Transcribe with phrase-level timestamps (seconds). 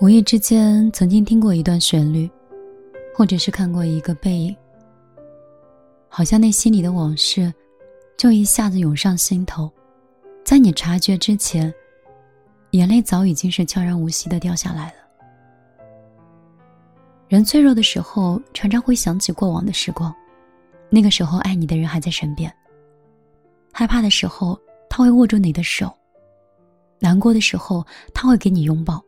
[0.00, 2.28] 无意之间曾经听过一段旋律，
[3.14, 4.56] 或者是看过一个背影，
[6.08, 7.52] 好像那心里的往事，
[8.16, 9.70] 就一下子涌上心头，
[10.42, 11.70] 在你察觉之前，
[12.70, 14.94] 眼泪早已经是悄然无息的掉下来了。
[17.28, 20.14] 人脆弱的时候，常常会想起过往的时光，
[20.88, 22.50] 那个时候爱你的人还在身边。
[23.70, 24.58] 害怕的时候，
[24.88, 25.88] 他会握住你的手；
[27.00, 28.98] 难过的时候，他会给你拥抱。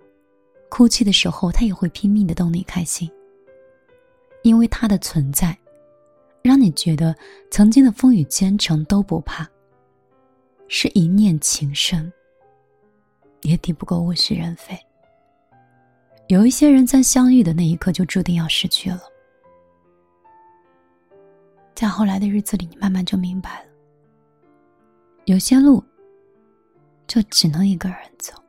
[0.75, 3.11] 哭泣的时候，他也会拼命的逗你开心。
[4.43, 5.54] 因为他的存在，
[6.40, 7.14] 让你觉得
[7.50, 9.46] 曾经的风雨兼程都不怕。
[10.68, 12.11] 是一念情深，
[13.43, 14.75] 也抵不过物是人非。
[16.29, 19.02] 有一些人在相遇的那一刻就注定要失去了，
[21.75, 23.71] 在后来的日子里，你慢慢就明白了，
[25.27, 25.85] 有些路
[27.07, 28.41] 就只能一个人走。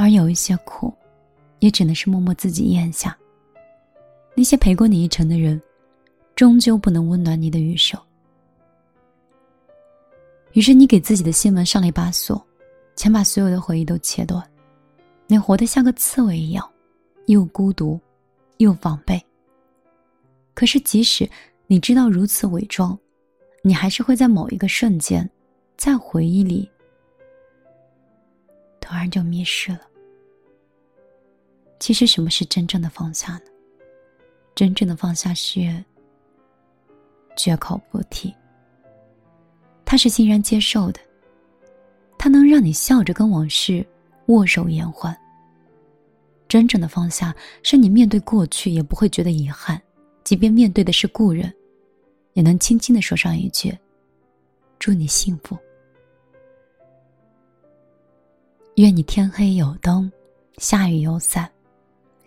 [0.00, 0.90] 而有一些苦，
[1.58, 3.14] 也只能是默默自己咽下。
[4.34, 5.60] 那些陪过你一程的人，
[6.34, 8.00] 终究不能温暖你的余生。
[10.52, 12.42] 于是你给自己的心门上了一把锁，
[12.96, 14.42] 想把所有的回忆都切断。
[15.26, 16.66] 你活得像个刺猬一样，
[17.26, 18.00] 又孤独，
[18.56, 19.22] 又防备。
[20.54, 21.28] 可是即使
[21.66, 22.98] 你知道如此伪装，
[23.62, 25.28] 你还是会在某一个瞬间，
[25.76, 26.66] 在回忆里，
[28.80, 29.80] 突然就迷失了。
[31.80, 33.40] 其实，什么是真正的放下呢？
[34.54, 35.82] 真正的放下是
[37.34, 38.32] 绝口不提。
[39.84, 41.00] 他是欣然接受的，
[42.18, 43.84] 他能让你笑着跟往事
[44.26, 45.16] 握手言欢。
[46.46, 49.80] 真正的放下，是你面对过去也不会觉得遗憾，
[50.22, 51.50] 即便面对的是故人，
[52.34, 53.74] 也能轻轻的说上一句
[54.78, 55.56] ：“祝你幸福。”
[58.76, 60.12] 愿你天黑有灯，
[60.58, 61.50] 下雨有伞。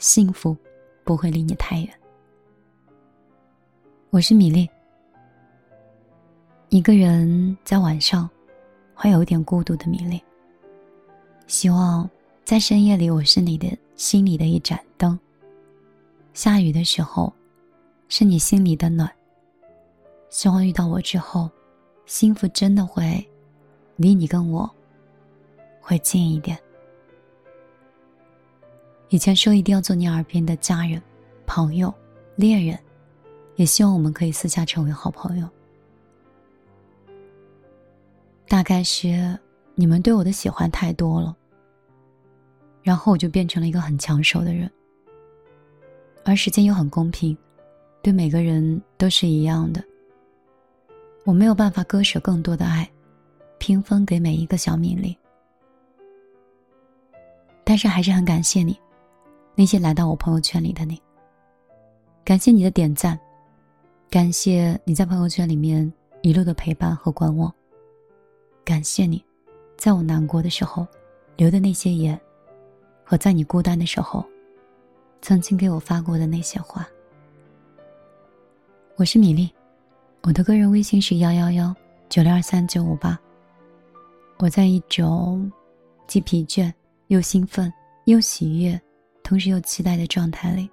[0.04, 0.54] 幸福
[1.06, 1.90] 不会离你太远。
[4.10, 4.70] 我是米粒，
[6.68, 8.30] 一个人在晚上
[8.94, 10.22] 会有一点孤独的米粒。
[11.48, 12.08] 希望
[12.44, 15.18] 在深夜里，我是你的心里的一盏灯。
[16.34, 17.34] 下雨的时候，
[18.10, 19.10] 是你心里的暖。
[20.30, 21.50] 希望遇到我之后，
[22.06, 23.26] 幸福真的会
[23.96, 24.70] 离你跟我
[25.80, 26.60] 会近一点。
[29.10, 31.02] 以前说一定要做你耳边的家人、
[31.46, 31.94] 朋友、
[32.36, 32.78] 恋人，
[33.56, 35.48] 也希望我们可以私下成为好朋友。
[38.48, 39.38] 大概是
[39.76, 41.36] 你们对我的喜欢太多了，
[42.82, 44.70] 然后我就变成了一个很抢手的人。
[46.26, 47.38] 而时间又很公平，
[48.02, 49.84] 对每个人都是一样的。
[51.24, 52.90] 我没有办法割舍更多的爱，
[53.58, 55.18] 平分给每一个小米粒，
[57.64, 58.78] 但是还是很感谢你。
[59.56, 61.00] 那些来到我朋友圈里的你，
[62.26, 63.20] 感谢你的点赞，
[64.10, 65.92] 感谢你在朋友圈里面
[66.24, 67.54] 一路的陪伴和观望，
[68.66, 69.24] 感谢你，
[69.78, 70.88] 在我难过的时候
[71.36, 72.20] 流的那些眼，
[73.04, 74.26] 和在你孤单的时候，
[75.22, 76.88] 曾经给我发过的那些话。
[78.96, 79.48] 我是米粒，
[80.24, 81.76] 我的个人微信是幺幺幺
[82.10, 83.20] 九六二三九五八。
[84.40, 85.52] 我在一种
[86.08, 86.74] 既疲倦
[87.08, 87.72] 又兴奋
[88.06, 88.82] 又喜悦。
[89.24, 90.70] 同时又期待的状态里，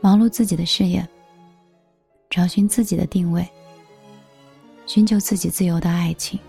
[0.00, 1.06] 忙碌自己的事业，
[2.30, 3.46] 找寻自己的定位，
[4.86, 6.40] 寻求自己自由的爱情，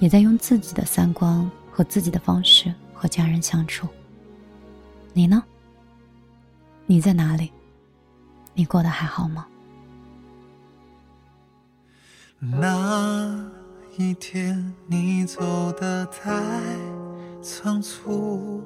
[0.00, 3.86] 也在用自己的三观和自己的方式和家人相处。
[5.12, 5.44] 你呢？
[6.86, 7.52] 你在哪里？
[8.54, 9.46] 你过得还好吗？
[12.40, 13.50] 那
[13.96, 16.42] 一天你走的太
[17.40, 18.62] 仓促。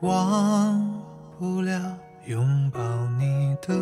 [0.00, 1.02] 忘
[1.38, 1.80] 不了
[2.26, 2.80] 拥抱
[3.18, 3.74] 你的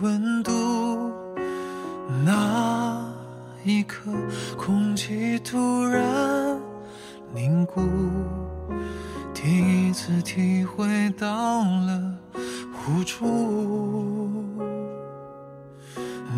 [0.00, 0.50] 温度，
[2.24, 3.06] 那
[3.62, 4.10] 一刻
[4.56, 6.58] 空气突然
[7.34, 7.82] 凝固，
[9.34, 12.14] 第一次体会到了
[12.88, 13.26] 无助。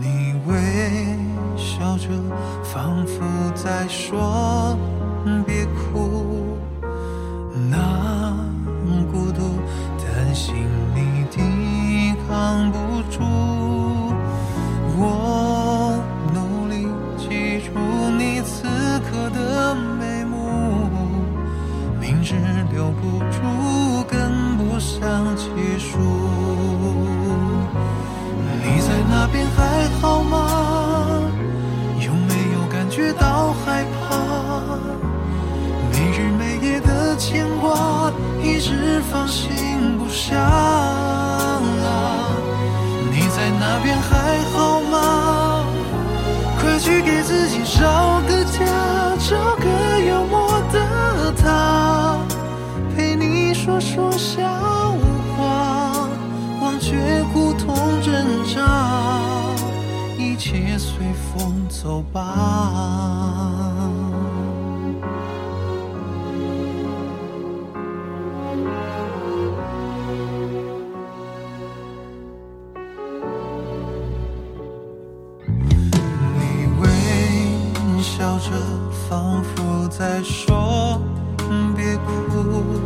[0.00, 0.56] 你微
[1.56, 2.08] 笑着，
[2.64, 3.22] 仿佛
[3.54, 4.76] 在说
[5.46, 6.17] 别哭。
[60.38, 62.22] 且随风走吧。
[75.44, 78.52] 你微笑着
[79.08, 81.02] 仿佛在说
[81.76, 82.77] 别哭。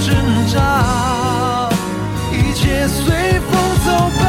[0.00, 1.68] 挣扎。
[2.32, 3.50] 一切随风
[3.84, 3.90] 走
[4.20, 4.25] 吧。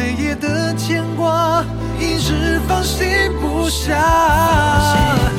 [0.00, 1.62] 每夜的牵挂，
[1.98, 3.06] 一直放心
[3.38, 5.29] 不下。